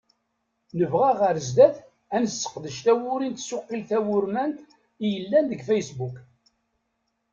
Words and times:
Nebɣa 0.79 1.11
ɣer 1.21 1.35
sdat 1.47 1.75
ad 2.15 2.19
nesseqdec 2.23 2.77
tawuri 2.85 3.27
n 3.29 3.33
tsuqilt 3.35 3.87
tawurmant 3.89 4.59
i 5.03 5.05
yellan 5.13 5.45
deg 5.51 5.61
Facebook. 5.69 6.15